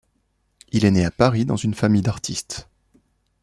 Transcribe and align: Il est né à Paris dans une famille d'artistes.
Il 0.71 0.83
est 0.83 0.89
né 0.89 1.05
à 1.05 1.11
Paris 1.11 1.45
dans 1.45 1.57
une 1.57 1.75
famille 1.75 2.01
d'artistes. 2.01 2.67